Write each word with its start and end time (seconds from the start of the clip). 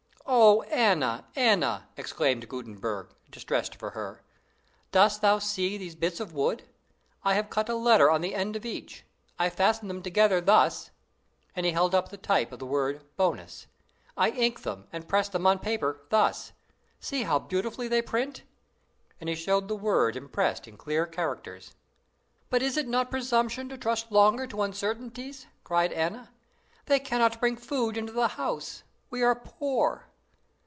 "O 0.33 0.61
Anna! 0.63 1.27
Anna!" 1.35 1.89
exclaimed 1.97 2.47
Gutenberg, 2.47 3.13
distressed 3.29 3.75
for 3.75 3.89
her, 3.89 4.23
"dost 4.93 5.21
thou 5.21 5.39
see 5.39 5.77
these 5.77 5.93
bits 5.95 6.21
of 6.21 6.31
wood? 6.33 6.63
I 7.21 7.33
have 7.33 7.49
cut 7.49 7.67
a 7.67 7.75
letter 7.75 8.09
on 8.09 8.21
the 8.21 8.33
end 8.33 8.55
of 8.55 8.65
each. 8.65 9.03
I 9.37 9.49
fasten 9.49 9.89
them 9.89 10.01
together 10.01 10.39
thus;" 10.39 10.89
and 11.53 11.65
he 11.65 11.73
held 11.73 11.93
up 11.93 12.07
the 12.09 12.17
type 12.17 12.53
of 12.53 12.59
the 12.59 12.65
word 12.65 13.03
bonus. 13.17 13.67
"I 14.15 14.29
ink 14.29 14.61
them, 14.61 14.87
and 14.93 15.07
press 15.07 15.27
them 15.27 15.45
on 15.45 15.59
paper 15.59 15.99
thus. 16.09 16.53
See 17.01 17.23
how 17.23 17.37
beautifully 17.37 17.89
they 17.89 18.01
print;" 18.01 18.43
and 19.19 19.27
he 19.27 19.35
showed 19.35 19.67
the 19.67 19.75
word 19.75 20.15
impressed 20.15 20.65
in 20.65 20.77
clear 20.77 21.05
characters. 21.05 21.75
"But 22.49 22.61
is 22.63 22.77
it 22.77 22.87
not 22.87 23.11
presumption 23.11 23.67
to 23.67 23.77
trust 23.77 24.13
longer 24.13 24.47
to 24.47 24.61
uncertainties?" 24.61 25.47
cried 25.65 25.91
Anna; 25.91 26.31
"they 26.85 27.01
cannot 27.01 27.41
bring 27.41 27.57
food 27.57 27.97
into 27.97 28.13
the 28.13 28.29
house. 28.29 28.83
We 29.09 29.21
are 29.23 29.35
poor." 29.35 30.07